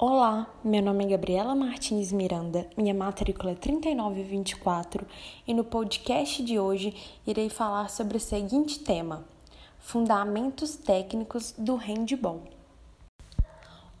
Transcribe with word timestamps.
Olá, 0.00 0.46
meu 0.62 0.80
nome 0.80 1.06
é 1.06 1.08
Gabriela 1.08 1.56
Martins 1.56 2.12
Miranda, 2.12 2.70
minha 2.76 2.94
matrícula 2.94 3.50
é 3.50 3.54
3924 3.56 5.04
e 5.44 5.52
no 5.52 5.64
podcast 5.64 6.40
de 6.44 6.56
hoje 6.56 6.94
irei 7.26 7.48
falar 7.48 7.90
sobre 7.90 8.16
o 8.16 8.20
seguinte 8.20 8.78
tema: 8.78 9.24
Fundamentos 9.80 10.76
técnicos 10.76 11.52
do 11.58 11.74
handball. 11.74 12.44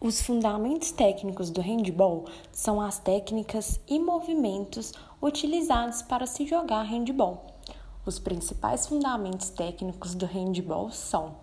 Os 0.00 0.22
fundamentos 0.22 0.92
técnicos 0.92 1.50
do 1.50 1.60
handball 1.60 2.26
são 2.52 2.80
as 2.80 3.00
técnicas 3.00 3.80
e 3.88 3.98
movimentos 3.98 4.92
utilizados 5.20 6.00
para 6.00 6.28
se 6.28 6.46
jogar 6.46 6.82
handball. 6.82 7.44
Os 8.06 8.20
principais 8.20 8.86
fundamentos 8.86 9.50
técnicos 9.50 10.14
do 10.14 10.26
handball 10.26 10.92
são 10.92 11.34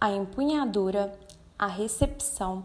a 0.00 0.10
empunhadura, 0.10 1.16
a 1.56 1.68
recepção, 1.68 2.64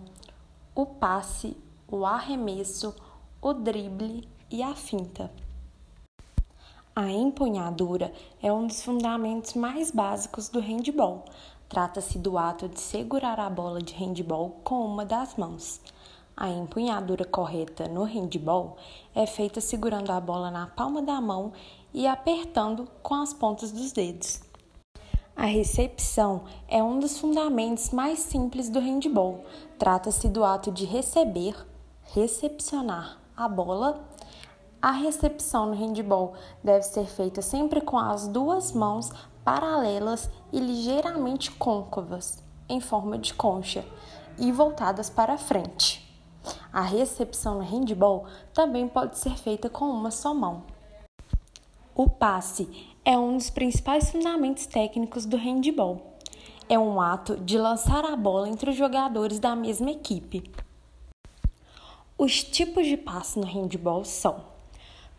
o 0.81 0.85
passe, 0.85 1.57
o 1.89 2.05
arremesso, 2.05 2.95
o 3.41 3.53
drible 3.53 4.25
e 4.49 4.63
a 4.63 4.73
finta. 4.73 5.29
A 6.95 7.11
empunhadura 7.11 8.13
é 8.41 8.49
um 8.53 8.65
dos 8.65 8.81
fundamentos 8.81 9.55
mais 9.55 9.91
básicos 9.91 10.47
do 10.47 10.61
handball. 10.61 11.25
Trata-se 11.67 12.17
do 12.17 12.37
ato 12.37 12.69
de 12.69 12.79
segurar 12.79 13.41
a 13.41 13.49
bola 13.49 13.81
de 13.81 13.93
handball 13.93 14.61
com 14.63 14.85
uma 14.85 15.03
das 15.03 15.35
mãos. 15.35 15.81
A 16.35 16.47
empunhadura 16.47 17.25
correta 17.25 17.89
no 17.89 18.05
handball 18.05 18.77
é 19.13 19.25
feita 19.25 19.59
segurando 19.59 20.11
a 20.11 20.21
bola 20.21 20.49
na 20.49 20.67
palma 20.67 21.01
da 21.01 21.19
mão 21.19 21.51
e 21.93 22.07
apertando 22.07 22.87
com 23.03 23.15
as 23.15 23.33
pontas 23.33 23.73
dos 23.73 23.91
dedos. 23.91 24.48
A 25.39 25.45
recepção 25.45 26.41
é 26.67 26.83
um 26.83 26.99
dos 26.99 27.17
fundamentos 27.17 27.91
mais 27.91 28.19
simples 28.19 28.69
do 28.69 28.77
handball. 28.77 29.45
Trata-se 29.77 30.27
do 30.27 30.43
ato 30.43 30.69
de 30.69 30.83
receber, 30.83 31.55
recepcionar 32.13 33.17
a 33.37 33.47
bola. 33.47 34.05
A 34.81 34.91
recepção 34.91 35.67
no 35.67 35.75
handball 35.75 36.33
deve 36.61 36.83
ser 36.83 37.05
feita 37.05 37.41
sempre 37.41 37.79
com 37.79 37.97
as 37.97 38.27
duas 38.27 38.73
mãos 38.73 39.11
paralelas 39.41 40.29
e 40.51 40.59
ligeiramente 40.59 41.51
côncavas, 41.51 42.43
em 42.67 42.81
forma 42.81 43.17
de 43.17 43.33
concha, 43.33 43.85
e 44.37 44.51
voltadas 44.51 45.09
para 45.09 45.37
frente. 45.37 46.05
A 46.73 46.81
recepção 46.81 47.59
no 47.59 47.63
handball 47.63 48.25
também 48.53 48.89
pode 48.89 49.17
ser 49.17 49.37
feita 49.37 49.69
com 49.69 49.85
uma 49.85 50.11
só 50.11 50.33
mão. 50.33 50.63
O 51.95 52.09
passe 52.09 52.89
é 53.09 53.17
um 53.17 53.37
dos 53.37 53.49
principais 53.49 54.11
fundamentos 54.11 54.67
técnicos 54.67 55.25
do 55.25 55.35
handball. 55.35 55.99
É 56.69 56.77
um 56.77 57.01
ato 57.01 57.37
de 57.37 57.57
lançar 57.57 58.05
a 58.05 58.15
bola 58.15 58.47
entre 58.47 58.69
os 58.69 58.75
jogadores 58.75 59.39
da 59.39 59.55
mesma 59.55 59.89
equipe. 59.89 60.43
Os 62.15 62.43
tipos 62.43 62.85
de 62.85 62.95
passe 62.95 63.39
no 63.39 63.47
handball 63.47 64.05
são: 64.05 64.45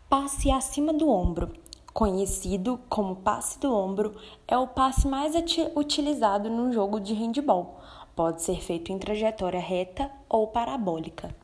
passe 0.07 0.49
acima 0.49 0.93
do 0.93 1.09
ombro, 1.09 1.51
conhecido 1.93 2.79
como 2.87 3.13
passe 3.13 3.59
do 3.59 3.75
ombro, 3.75 4.15
é 4.47 4.57
o 4.57 4.67
passe 4.67 5.05
mais 5.05 5.33
utilizado 5.75 6.49
no 6.49 6.71
jogo 6.71 6.97
de 6.97 7.13
handball. 7.13 7.81
Pode 8.15 8.41
ser 8.41 8.61
feito 8.61 8.93
em 8.93 8.97
trajetória 8.97 9.59
reta 9.59 10.09
ou 10.29 10.47
parabólica. 10.47 11.35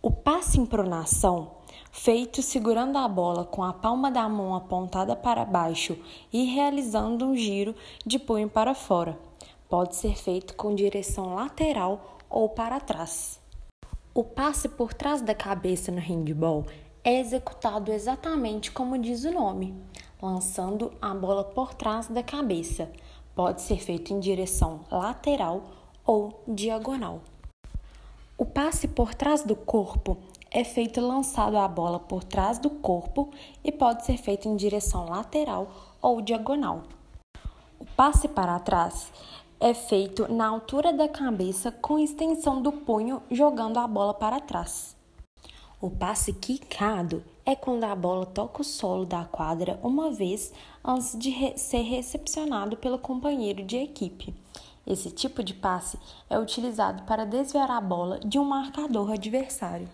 O 0.00 0.12
passe 0.12 0.60
em 0.60 0.66
pronação 0.66 1.63
feito 1.96 2.42
segurando 2.42 2.98
a 2.98 3.06
bola 3.06 3.44
com 3.44 3.62
a 3.62 3.72
palma 3.72 4.10
da 4.10 4.28
mão 4.28 4.52
apontada 4.56 5.14
para 5.14 5.44
baixo 5.44 5.96
e 6.32 6.42
realizando 6.44 7.24
um 7.24 7.36
giro 7.36 7.72
de 8.04 8.18
punho 8.18 8.50
para 8.50 8.74
fora. 8.74 9.16
Pode 9.68 9.94
ser 9.94 10.16
feito 10.16 10.56
com 10.56 10.74
direção 10.74 11.36
lateral 11.36 12.18
ou 12.28 12.48
para 12.48 12.80
trás. 12.80 13.40
O 14.12 14.24
passe 14.24 14.68
por 14.68 14.92
trás 14.92 15.22
da 15.22 15.36
cabeça 15.36 15.92
no 15.92 16.00
handball 16.00 16.66
é 17.04 17.20
executado 17.20 17.92
exatamente 17.92 18.72
como 18.72 18.98
diz 18.98 19.24
o 19.24 19.30
nome, 19.30 19.72
lançando 20.20 20.92
a 21.00 21.14
bola 21.14 21.44
por 21.44 21.74
trás 21.74 22.08
da 22.08 22.24
cabeça. 22.24 22.90
Pode 23.36 23.62
ser 23.62 23.78
feito 23.78 24.12
em 24.12 24.18
direção 24.18 24.80
lateral 24.90 25.62
ou 26.04 26.42
diagonal. 26.46 27.20
O 28.36 28.44
passe 28.44 28.88
por 28.88 29.14
trás 29.14 29.44
do 29.44 29.54
corpo 29.54 30.18
é 30.54 30.62
feito 30.62 31.00
lançado 31.00 31.58
a 31.58 31.66
bola 31.66 31.98
por 31.98 32.22
trás 32.22 32.60
do 32.60 32.70
corpo 32.70 33.28
e 33.64 33.72
pode 33.72 34.06
ser 34.06 34.16
feito 34.16 34.48
em 34.48 34.54
direção 34.54 35.08
lateral 35.08 35.68
ou 36.00 36.22
diagonal. 36.22 36.84
O 37.80 37.84
passe 37.96 38.28
para 38.28 38.60
trás 38.60 39.12
é 39.58 39.74
feito 39.74 40.32
na 40.32 40.46
altura 40.46 40.92
da 40.92 41.08
cabeça 41.08 41.72
com 41.72 41.98
extensão 41.98 42.62
do 42.62 42.70
punho 42.70 43.20
jogando 43.32 43.78
a 43.78 43.86
bola 43.88 44.14
para 44.14 44.38
trás. 44.38 44.94
O 45.80 45.90
passe 45.90 46.32
quicado 46.32 47.24
é 47.44 47.56
quando 47.56 47.82
a 47.82 47.94
bola 47.96 48.24
toca 48.24 48.62
o 48.62 48.64
solo 48.64 49.04
da 49.04 49.24
quadra 49.24 49.80
uma 49.82 50.12
vez 50.12 50.52
antes 50.84 51.18
de 51.18 51.30
re 51.30 51.58
ser 51.58 51.82
recepcionado 51.82 52.76
pelo 52.76 52.98
companheiro 52.98 53.64
de 53.64 53.76
equipe. 53.76 54.32
Esse 54.86 55.10
tipo 55.10 55.42
de 55.42 55.52
passe 55.52 55.98
é 56.30 56.38
utilizado 56.38 57.02
para 57.02 57.26
desviar 57.26 57.72
a 57.72 57.80
bola 57.80 58.20
de 58.20 58.38
um 58.38 58.44
marcador 58.44 59.10
adversário. 59.10 59.88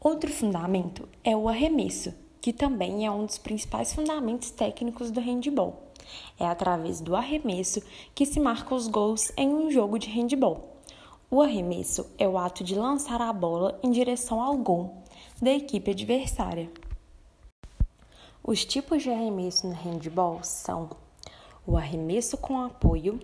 Outro 0.00 0.30
fundamento 0.30 1.08
é 1.24 1.36
o 1.36 1.48
arremesso, 1.48 2.14
que 2.40 2.52
também 2.52 3.04
é 3.04 3.10
um 3.10 3.26
dos 3.26 3.36
principais 3.36 3.92
fundamentos 3.92 4.50
técnicos 4.52 5.10
do 5.10 5.20
handball. 5.20 5.82
É 6.38 6.46
através 6.46 7.00
do 7.00 7.16
arremesso 7.16 7.82
que 8.14 8.24
se 8.24 8.38
marcam 8.38 8.76
os 8.76 8.86
gols 8.86 9.32
em 9.36 9.48
um 9.48 9.68
jogo 9.72 9.98
de 9.98 10.08
handball. 10.08 10.76
O 11.28 11.42
arremesso 11.42 12.06
é 12.16 12.28
o 12.28 12.38
ato 12.38 12.62
de 12.62 12.76
lançar 12.76 13.20
a 13.20 13.32
bola 13.32 13.76
em 13.82 13.90
direção 13.90 14.40
ao 14.40 14.56
gol 14.56 15.02
da 15.42 15.50
equipe 15.50 15.90
adversária. 15.90 16.70
Os 18.42 18.64
tipos 18.64 19.02
de 19.02 19.10
arremesso 19.10 19.66
no 19.66 19.74
handball 19.74 20.38
são 20.44 20.90
o 21.66 21.76
arremesso 21.76 22.36
com 22.38 22.60
apoio, 22.60 23.18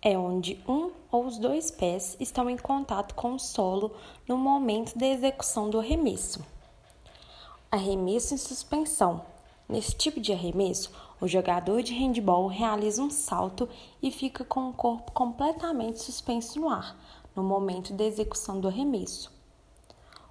é 0.00 0.16
onde 0.16 0.62
um 0.68 0.90
ou 1.10 1.26
os 1.26 1.38
dois 1.38 1.70
pés 1.70 2.16
estão 2.20 2.48
em 2.48 2.56
contato 2.56 3.14
com 3.14 3.34
o 3.34 3.38
solo 3.38 3.92
no 4.28 4.36
momento 4.36 4.96
da 4.96 5.06
execução 5.06 5.68
do 5.68 5.78
arremesso. 5.78 6.44
Arremesso 7.70 8.34
em 8.34 8.38
suspensão. 8.38 9.22
Nesse 9.68 9.94
tipo 9.94 10.20
de 10.20 10.32
arremesso, 10.32 10.90
o 11.20 11.28
jogador 11.28 11.82
de 11.82 11.92
handball 11.92 12.46
realiza 12.46 13.02
um 13.02 13.10
salto 13.10 13.68
e 14.02 14.10
fica 14.10 14.44
com 14.44 14.70
o 14.70 14.72
corpo 14.72 15.12
completamente 15.12 16.00
suspenso 16.00 16.60
no 16.60 16.68
ar 16.68 16.96
no 17.34 17.42
momento 17.42 17.92
da 17.92 18.04
execução 18.04 18.60
do 18.60 18.68
arremesso. 18.68 19.30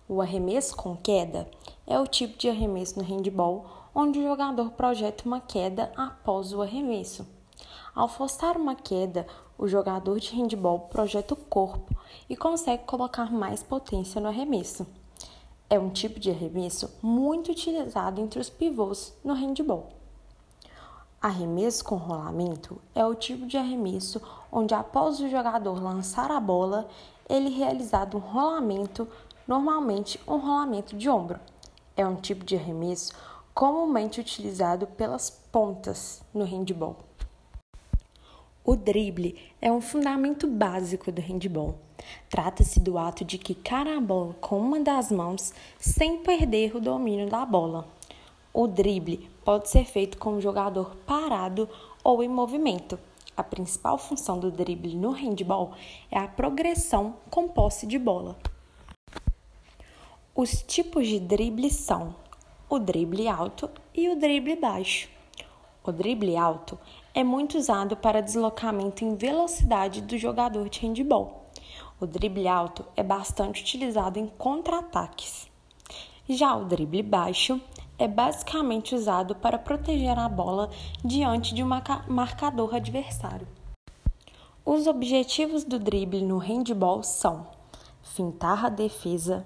O 0.09 0.21
arremesso 0.21 0.75
com 0.75 0.95
queda 0.95 1.49
é 1.85 1.99
o 1.99 2.07
tipo 2.07 2.37
de 2.37 2.49
arremesso 2.49 2.97
no 2.97 3.05
handball 3.05 3.65
onde 3.93 4.19
o 4.19 4.23
jogador 4.23 4.71
projeta 4.71 5.25
uma 5.25 5.39
queda 5.39 5.91
após 5.95 6.53
o 6.53 6.61
arremesso. 6.61 7.27
Ao 7.95 8.07
forçar 8.07 8.55
uma 8.55 8.75
queda, 8.75 9.25
o 9.57 9.67
jogador 9.67 10.19
de 10.19 10.35
handball 10.35 10.81
projeta 10.81 11.33
o 11.33 11.37
corpo 11.37 11.95
e 12.29 12.35
consegue 12.35 12.83
colocar 12.83 13.31
mais 13.31 13.63
potência 13.63 14.21
no 14.21 14.27
arremesso. 14.27 14.85
É 15.69 15.79
um 15.79 15.89
tipo 15.89 16.19
de 16.19 16.29
arremesso 16.29 16.89
muito 17.01 17.51
utilizado 17.51 18.21
entre 18.21 18.39
os 18.39 18.49
pivôs 18.49 19.13
no 19.23 19.33
handball. 19.33 19.89
Arremesso 21.19 21.83
com 21.83 21.95
rolamento 21.95 22.79
é 22.93 23.05
o 23.05 23.15
tipo 23.15 23.45
de 23.47 23.57
arremesso 23.57 24.21
onde, 24.51 24.73
após 24.73 25.19
o 25.19 25.27
jogador 25.27 25.81
lançar 25.81 26.31
a 26.31 26.39
bola, 26.39 26.87
ele 27.27 27.47
é 27.47 27.57
realizado 27.57 28.17
um 28.17 28.19
rolamento, 28.19 29.07
normalmente 29.47 30.19
um 30.27 30.37
rolamento 30.37 30.95
de 30.95 31.09
ombro. 31.09 31.39
É 31.95 32.05
um 32.05 32.15
tipo 32.15 32.45
de 32.45 32.55
arremesso 32.55 33.13
comumente 33.53 34.21
utilizado 34.21 34.85
pelas 34.85 35.31
pontas 35.31 36.21
no 36.31 36.45
handball. 36.45 37.06
O 38.69 38.75
drible 38.75 39.33
é 39.61 39.71
um 39.71 39.79
fundamento 39.79 40.45
básico 40.45 41.09
do 41.09 41.21
handball. 41.21 41.77
Trata-se 42.29 42.81
do 42.81 42.97
ato 42.97 43.23
de 43.23 43.37
quicar 43.37 43.87
a 43.87 44.01
bola 44.01 44.33
com 44.41 44.59
uma 44.59 44.81
das 44.81 45.09
mãos 45.09 45.53
sem 45.79 46.17
perder 46.17 46.75
o 46.75 46.81
domínio 46.81 47.29
da 47.29 47.45
bola. 47.45 47.87
O 48.53 48.67
drible 48.67 49.29
pode 49.45 49.69
ser 49.69 49.85
feito 49.85 50.17
com 50.17 50.31
o 50.31 50.41
jogador 50.41 50.97
parado 51.05 51.69
ou 52.03 52.21
em 52.21 52.27
movimento. 52.27 52.99
A 53.37 53.41
principal 53.41 53.97
função 53.97 54.37
do 54.37 54.51
drible 54.51 54.97
no 54.97 55.11
handball 55.11 55.71
é 56.11 56.19
a 56.19 56.27
progressão 56.27 57.15
com 57.29 57.47
posse 57.47 57.87
de 57.87 57.97
bola. 57.97 58.37
Os 60.35 60.61
tipos 60.61 61.07
de 61.07 61.21
drible 61.21 61.69
são 61.69 62.13
o 62.69 62.77
drible 62.77 63.29
alto 63.29 63.69
e 63.95 64.09
o 64.09 64.19
drible 64.19 64.57
baixo. 64.57 65.07
O 65.85 65.91
drible 65.93 66.35
alto 66.35 66.77
é 67.17 67.23
muito 67.23 67.57
usado 67.57 67.97
para 67.97 68.21
deslocamento 68.21 69.03
em 69.03 69.15
velocidade 69.15 70.01
do 70.01 70.15
jogador 70.19 70.69
de 70.69 70.81
handball. 70.81 71.47
O 71.99 72.05
drible 72.05 72.47
alto 72.47 72.85
é 72.95 73.01
bastante 73.01 73.63
utilizado 73.63 74.19
em 74.19 74.27
contra-ataques. 74.27 75.49
Já 76.29 76.55
o 76.55 76.65
drible 76.65 77.01
baixo 77.01 77.59
é 77.97 78.07
basicamente 78.07 78.93
usado 78.93 79.33
para 79.33 79.57
proteger 79.57 80.19
a 80.19 80.29
bola 80.29 80.69
diante 81.03 81.55
de 81.55 81.63
um 81.63 81.69
marcador 82.07 82.75
adversário. 82.75 83.47
Os 84.63 84.85
objetivos 84.85 85.63
do 85.63 85.79
drible 85.79 86.21
no 86.21 86.37
handball 86.37 87.01
são 87.01 87.47
fintar 88.03 88.63
a 88.63 88.69
defesa, 88.69 89.43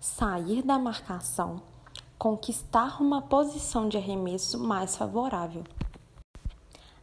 sair 0.00 0.62
da 0.62 0.78
marcação, 0.78 1.60
conquistar 2.16 2.98
uma 2.98 3.20
posição 3.20 3.90
de 3.90 3.98
arremesso 3.98 4.58
mais 4.58 4.96
favorável. 4.96 5.64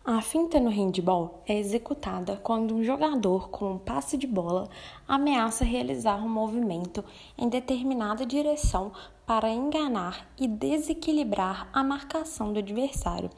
A 0.09 0.21
finta 0.21 0.57
no 0.57 0.69
handball 0.69 1.43
é 1.45 1.59
executada 1.59 2.37
quando 2.37 2.73
um 2.73 2.81
jogador 2.81 3.49
com 3.49 3.73
um 3.73 3.77
passe 3.77 4.15
de 4.15 4.25
bola 4.25 4.69
ameaça 5.05 5.65
realizar 5.65 6.23
um 6.23 6.29
movimento 6.29 7.03
em 7.37 7.49
determinada 7.49 8.25
direção 8.25 8.93
para 9.25 9.49
enganar 9.49 10.25
e 10.39 10.47
desequilibrar 10.47 11.67
a 11.73 11.83
marcação 11.83 12.53
do 12.53 12.59
adversário 12.59 13.29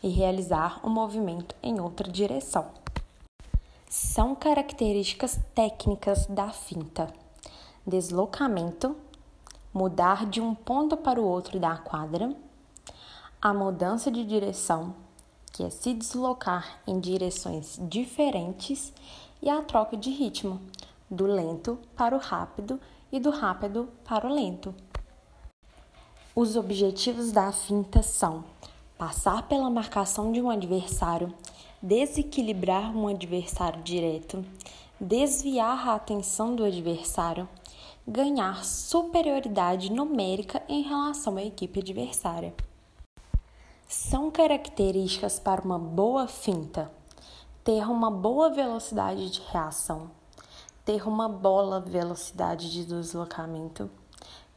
e 0.00 0.10
realizar 0.10 0.78
um 0.86 0.90
movimento 0.90 1.56
em 1.60 1.80
outra 1.80 2.08
direção. 2.08 2.68
São 3.88 4.36
características 4.36 5.40
técnicas 5.56 6.26
da 6.26 6.50
finta: 6.50 7.12
deslocamento, 7.84 8.94
mudar 9.74 10.24
de 10.26 10.40
um 10.40 10.54
ponto 10.54 10.96
para 10.96 11.20
o 11.20 11.26
outro 11.26 11.58
da 11.58 11.76
quadra, 11.76 12.32
a 13.40 13.52
mudança 13.52 14.08
de 14.08 14.24
direção 14.24 15.01
que 15.52 15.62
é 15.62 15.70
se 15.70 15.92
deslocar 15.92 16.80
em 16.86 16.98
direções 16.98 17.78
diferentes, 17.82 18.92
e 19.42 19.50
a 19.50 19.60
troca 19.60 19.96
de 19.96 20.08
ritmo, 20.08 20.60
do 21.10 21.26
lento 21.26 21.78
para 21.96 22.16
o 22.16 22.18
rápido 22.18 22.80
e 23.10 23.18
do 23.18 23.30
rápido 23.30 23.88
para 24.04 24.26
o 24.26 24.32
lento. 24.32 24.74
Os 26.34 26.56
objetivos 26.56 27.32
da 27.32 27.52
finta 27.52 28.02
são 28.02 28.44
passar 28.96 29.48
pela 29.48 29.68
marcação 29.68 30.32
de 30.32 30.40
um 30.40 30.48
adversário, 30.48 31.34
desequilibrar 31.82 32.96
um 32.96 33.08
adversário 33.08 33.82
direto, 33.82 34.44
desviar 34.98 35.88
a 35.88 35.94
atenção 35.96 36.54
do 36.54 36.64
adversário, 36.64 37.48
ganhar 38.06 38.64
superioridade 38.64 39.92
numérica 39.92 40.62
em 40.68 40.82
relação 40.82 41.36
à 41.36 41.42
equipe 41.42 41.80
adversária 41.80 42.54
são 43.92 44.30
características 44.30 45.38
para 45.38 45.60
uma 45.60 45.78
boa 45.78 46.26
finta 46.26 46.90
ter 47.62 47.86
uma 47.86 48.10
boa 48.10 48.48
velocidade 48.48 49.28
de 49.28 49.42
reação, 49.52 50.10
ter 50.82 51.06
uma 51.06 51.28
boa 51.28 51.78
velocidade 51.78 52.72
de 52.72 52.86
deslocamento, 52.86 53.90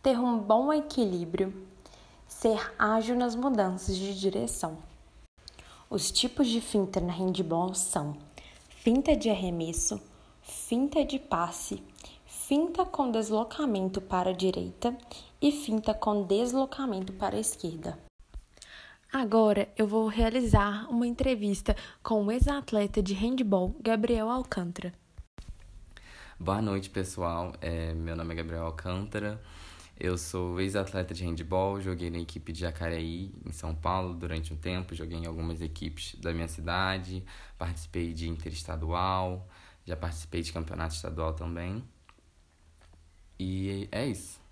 ter 0.01 0.17
um 0.17 0.39
bom 0.39 0.71
equilíbrio, 0.71 1.67
ser 2.25 2.73
ágil 2.79 3.17
nas 3.17 3.35
mudanças 3.35 3.97
de 3.97 4.17
direção. 4.17 4.77
Os 5.89 6.09
tipos 6.11 6.47
de 6.47 6.61
finta 6.61 7.01
na 7.01 7.11
handball 7.11 7.73
são 7.73 8.15
finta 8.69 9.17
de 9.17 9.29
arremesso, 9.29 9.99
finta 10.41 11.03
de 11.03 11.19
passe, 11.19 11.83
finta 12.25 12.85
com 12.85 13.11
deslocamento 13.11 13.99
para 13.99 14.29
a 14.29 14.33
direita 14.33 14.97
e 15.41 15.51
finta 15.51 15.93
com 15.93 16.23
deslocamento 16.23 17.11
para 17.11 17.35
a 17.35 17.39
esquerda. 17.41 18.04
Agora 19.17 19.69
eu 19.77 19.87
vou 19.87 20.09
realizar 20.09 20.89
uma 20.89 21.07
entrevista 21.07 21.73
com 22.03 22.25
o 22.25 22.29
ex-atleta 22.33 23.01
de 23.01 23.13
handball 23.13 23.73
Gabriel 23.81 24.29
Alcântara. 24.29 24.93
Boa 26.37 26.61
noite, 26.61 26.89
pessoal. 26.89 27.53
É, 27.61 27.93
meu 27.93 28.13
nome 28.13 28.33
é 28.33 28.35
Gabriel 28.35 28.65
Alcântara. 28.65 29.41
Eu 29.97 30.17
sou 30.17 30.59
ex-atleta 30.59 31.13
de 31.13 31.23
handball, 31.23 31.79
joguei 31.79 32.09
na 32.09 32.17
equipe 32.17 32.51
de 32.51 32.59
Jacareí, 32.59 33.33
em 33.45 33.53
São 33.53 33.73
Paulo, 33.73 34.13
durante 34.13 34.51
um 34.51 34.57
tempo. 34.57 34.93
Joguei 34.93 35.17
em 35.17 35.25
algumas 35.25 35.61
equipes 35.61 36.19
da 36.19 36.33
minha 36.33 36.49
cidade, 36.49 37.23
participei 37.57 38.11
de 38.11 38.27
interestadual, 38.27 39.47
já 39.85 39.95
participei 39.95 40.41
de 40.41 40.51
campeonato 40.51 40.93
estadual 40.93 41.31
também. 41.31 41.81
E 43.39 43.87
é 43.93 44.05
isso. 44.07 44.43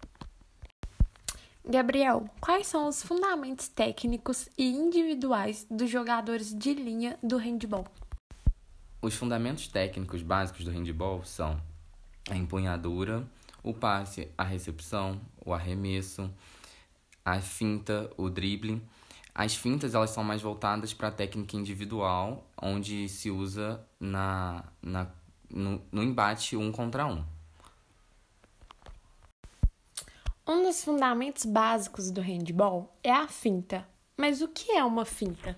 Gabriel, 1.65 2.29
quais 2.41 2.67
são 2.67 2.89
os 2.89 3.01
fundamentos 3.01 3.69
técnicos 3.69 4.49
e 4.57 4.69
individuais 4.69 5.65
dos 5.71 5.89
jogadores 5.89 6.53
de 6.53 6.73
linha 6.73 7.17
do 7.23 7.37
handball? 7.37 7.87
Os 9.01 9.15
fundamentos 9.15 9.69
técnicos 9.69 10.21
básicos 10.21 10.65
do 10.65 10.71
handball 10.71 11.23
são 11.23 11.57
a 12.29 12.35
empunhadura, 12.35 13.25
o 13.63 13.73
passe, 13.73 14.27
a 14.37 14.43
recepção, 14.43 15.21
o 15.45 15.53
arremesso, 15.53 16.29
a 17.23 17.39
finta, 17.39 18.11
o 18.17 18.29
drible. 18.29 18.81
As 19.33 19.55
fintas 19.55 19.95
elas 19.95 20.09
são 20.09 20.23
mais 20.23 20.41
voltadas 20.41 20.93
para 20.93 21.07
a 21.07 21.11
técnica 21.11 21.55
individual, 21.55 22.45
onde 22.61 23.07
se 23.07 23.31
usa 23.31 23.81
na, 23.97 24.65
na, 24.81 25.07
no, 25.49 25.81
no 25.89 26.03
embate 26.03 26.57
um 26.57 26.73
contra 26.73 27.05
um. 27.05 27.23
Um 30.45 30.61
dos 30.61 30.83
fundamentos 30.83 31.45
básicos 31.45 32.11
do 32.11 32.19
handball 32.19 32.93
é 33.01 33.13
a 33.13 33.29
finta. 33.29 33.87
Mas 34.17 34.41
o 34.41 34.49
que 34.49 34.73
é 34.73 34.83
uma 34.83 35.05
finta? 35.05 35.57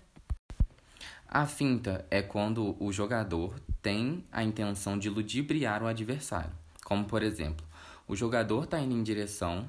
A 1.28 1.48
finta 1.48 2.06
é 2.12 2.22
quando 2.22 2.78
o 2.80 2.92
jogador 2.92 3.60
tem 3.82 4.24
a 4.32 4.44
intenção 4.44 4.96
de 5.00 5.10
ludibriar 5.10 5.82
o 5.82 5.88
adversário. 5.88 6.52
Como, 6.84 7.06
por 7.06 7.24
exemplo, 7.24 7.66
o 8.08 8.16
jogador 8.16 8.66
está 8.66 8.80
indo 8.80 8.94
em 8.94 9.02
direção 9.02 9.68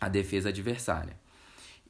à 0.00 0.08
defesa 0.08 0.48
adversária 0.48 1.16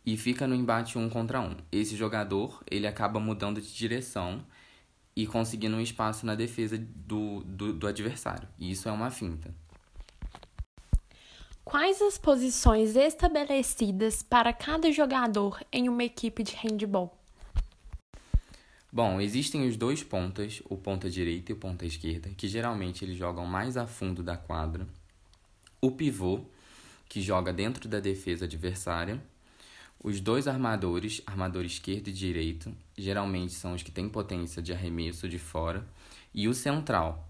e 0.04 0.14
fica 0.14 0.46
no 0.46 0.54
embate 0.54 0.98
um 0.98 1.08
contra 1.08 1.40
um. 1.40 1.56
Esse 1.72 1.96
jogador 1.96 2.62
ele 2.70 2.86
acaba 2.86 3.18
mudando 3.18 3.58
de 3.58 3.74
direção 3.74 4.44
e 5.16 5.26
conseguindo 5.26 5.76
um 5.76 5.80
espaço 5.80 6.26
na 6.26 6.34
defesa 6.34 6.76
do, 6.76 7.42
do, 7.44 7.72
do 7.72 7.86
adversário. 7.86 8.46
E 8.58 8.70
isso 8.70 8.86
é 8.86 8.92
uma 8.92 9.10
finta. 9.10 9.54
Quais 11.64 12.02
as 12.02 12.18
posições 12.18 12.94
estabelecidas 12.94 14.22
para 14.22 14.52
cada 14.52 14.92
jogador 14.92 15.64
em 15.72 15.88
uma 15.88 16.04
equipe 16.04 16.42
de 16.42 16.54
handball? 16.56 17.16
Bom, 18.92 19.18
existem 19.18 19.66
os 19.66 19.74
dois 19.74 20.02
pontas, 20.04 20.62
o 20.68 20.76
ponta 20.76 21.08
direita 21.08 21.50
e 21.50 21.54
o 21.54 21.58
ponta 21.58 21.86
esquerda, 21.86 22.28
que 22.36 22.46
geralmente 22.46 23.02
eles 23.02 23.16
jogam 23.16 23.46
mais 23.46 23.78
a 23.78 23.86
fundo 23.86 24.22
da 24.22 24.36
quadra. 24.36 24.86
O 25.80 25.90
pivô, 25.90 26.42
que 27.08 27.22
joga 27.22 27.50
dentro 27.50 27.88
da 27.88 27.98
defesa 27.98 28.44
adversária. 28.44 29.20
Os 30.02 30.20
dois 30.20 30.46
armadores, 30.46 31.22
armador 31.26 31.64
esquerdo 31.64 32.08
e 32.08 32.12
direito, 32.12 32.72
geralmente 32.96 33.54
são 33.54 33.72
os 33.72 33.82
que 33.82 33.90
têm 33.90 34.06
potência 34.06 34.60
de 34.60 34.72
arremesso 34.72 35.26
de 35.26 35.38
fora. 35.38 35.84
E 36.34 36.46
o 36.46 36.52
central, 36.52 37.26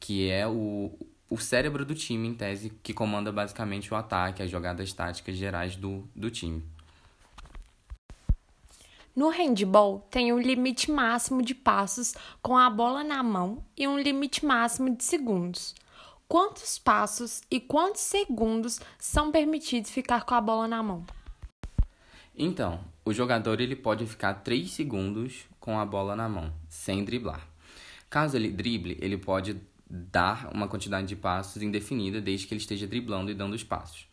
que 0.00 0.30
é 0.30 0.46
o, 0.46 0.96
o 1.28 1.38
cérebro 1.38 1.84
do 1.84 1.94
time, 1.94 2.28
em 2.28 2.34
tese, 2.34 2.70
que 2.82 2.94
comanda 2.94 3.32
basicamente 3.32 3.92
o 3.92 3.96
ataque, 3.96 4.42
as 4.42 4.50
jogadas 4.50 4.92
táticas 4.92 5.36
gerais 5.36 5.76
do, 5.76 6.08
do 6.14 6.30
time. 6.30 6.64
No 9.14 9.30
handball, 9.30 10.06
tem 10.10 10.32
um 10.32 10.38
limite 10.38 10.90
máximo 10.90 11.40
de 11.42 11.54
passos 11.54 12.14
com 12.42 12.56
a 12.56 12.68
bola 12.68 13.02
na 13.02 13.22
mão 13.22 13.64
e 13.76 13.88
um 13.88 13.98
limite 13.98 14.44
máximo 14.44 14.94
de 14.94 15.02
segundos. 15.02 15.74
Quantos 16.28 16.78
passos 16.78 17.40
e 17.50 17.58
quantos 17.58 18.02
segundos 18.02 18.80
são 18.98 19.32
permitidos 19.32 19.90
ficar 19.90 20.24
com 20.24 20.34
a 20.34 20.40
bola 20.40 20.68
na 20.68 20.82
mão? 20.82 21.06
Então, 22.36 22.80
o 23.04 23.12
jogador 23.12 23.60
ele 23.60 23.74
pode 23.74 24.04
ficar 24.04 24.34
3 24.34 24.70
segundos 24.70 25.46
com 25.58 25.78
a 25.78 25.86
bola 25.86 26.14
na 26.14 26.28
mão, 26.28 26.52
sem 26.68 27.02
driblar. 27.02 27.48
Caso 28.10 28.36
ele 28.36 28.50
drible, 28.50 28.98
ele 29.00 29.16
pode 29.16 29.58
dar 29.88 30.50
uma 30.52 30.68
quantidade 30.68 31.06
de 31.06 31.16
passos 31.16 31.62
indefinida 31.62 32.20
desde 32.20 32.46
que 32.46 32.54
ele 32.54 32.60
esteja 32.60 32.86
driblando 32.86 33.30
e 33.30 33.34
dando 33.34 33.54
os 33.54 33.62
passos. 33.62 34.08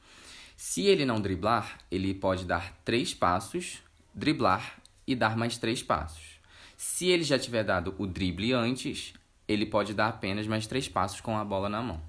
Se 0.56 0.86
ele 0.86 1.06
não 1.06 1.20
driblar, 1.20 1.80
ele 1.92 2.14
pode 2.14 2.46
dar 2.46 2.74
três 2.86 3.14
passos, 3.14 3.82
driblar 4.14 4.80
e 5.06 5.16
dar 5.16 5.36
mais 5.36 5.58
três 5.58 5.82
passos. 5.82 6.40
Se 6.78 7.08
ele 7.08 7.24
já 7.24 7.40
tiver 7.40 7.64
dado 7.64 7.96
o 7.98 8.06
drible 8.06 8.54
antes, 8.54 9.14
ele 9.48 9.66
pode 9.66 9.94
dar 9.94 10.10
apenas 10.10 10.48
mais 10.48 10.68
três 10.68 10.88
passos 10.88 11.22
com 11.22 11.38
a 11.38 11.44
bola 11.44 11.70
na 11.70 11.82
mão. 11.82 12.02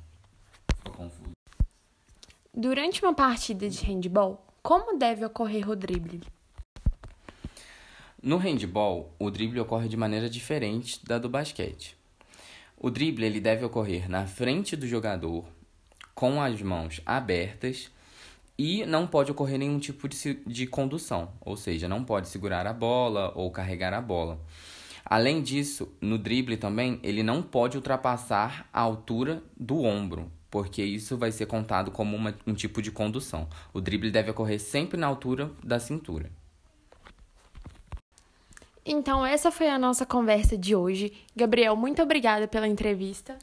Durante 2.52 3.02
uma 3.02 3.14
partida 3.14 3.68
de 3.68 3.84
handball, 3.84 4.46
como 4.62 4.98
deve 4.98 5.24
ocorrer 5.24 5.68
o 5.68 5.74
drible? 5.74 6.20
No 8.22 8.36
handball, 8.36 9.14
o 9.18 9.30
drible 9.30 9.60
ocorre 9.60 9.88
de 9.88 9.96
maneira 9.96 10.30
diferente 10.30 11.04
da 11.04 11.18
do 11.18 11.28
basquete. 11.28 11.96
O 12.76 12.90
drible 12.90 13.24
ele 13.24 13.40
deve 13.40 13.64
ocorrer 13.64 14.08
na 14.08 14.26
frente 14.26 14.76
do 14.76 14.86
jogador, 14.86 15.44
com 16.14 16.40
as 16.40 16.60
mãos 16.60 17.00
abertas 17.04 17.90
e 18.58 18.84
não 18.86 19.06
pode 19.06 19.30
ocorrer 19.30 19.58
nenhum 19.58 19.78
tipo 19.78 20.08
de, 20.08 20.34
de 20.46 20.66
condução, 20.66 21.32
ou 21.40 21.56
seja, 21.56 21.88
não 21.88 22.04
pode 22.04 22.28
segurar 22.28 22.66
a 22.66 22.72
bola 22.72 23.32
ou 23.34 23.50
carregar 23.50 23.92
a 23.92 24.00
bola. 24.00 24.40
Além 25.04 25.42
disso, 25.42 25.92
no 26.00 26.16
drible 26.16 26.56
também, 26.56 26.98
ele 27.02 27.22
não 27.22 27.42
pode 27.42 27.76
ultrapassar 27.76 28.68
a 28.72 28.80
altura 28.80 29.42
do 29.58 29.82
ombro, 29.82 30.30
porque 30.50 30.82
isso 30.82 31.18
vai 31.18 31.30
ser 31.30 31.46
contado 31.46 31.90
como 31.90 32.16
uma, 32.16 32.34
um 32.46 32.54
tipo 32.54 32.80
de 32.80 32.90
condução. 32.90 33.48
O 33.72 33.80
drible 33.80 34.10
deve 34.10 34.30
ocorrer 34.30 34.60
sempre 34.60 34.98
na 34.98 35.06
altura 35.06 35.50
da 35.62 35.78
cintura. 35.78 36.30
Então, 38.84 39.24
essa 39.24 39.50
foi 39.50 39.68
a 39.68 39.78
nossa 39.78 40.04
conversa 40.04 40.58
de 40.58 40.74
hoje. 40.74 41.12
Gabriel, 41.34 41.74
muito 41.74 42.02
obrigada 42.02 42.46
pela 42.46 42.68
entrevista. 42.68 43.38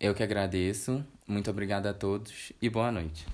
Eu 0.00 0.14
que 0.14 0.22
agradeço. 0.22 1.04
Muito 1.26 1.48
obrigado 1.50 1.86
a 1.86 1.94
todos 1.94 2.52
e 2.60 2.68
boa 2.68 2.90
noite. 2.90 3.24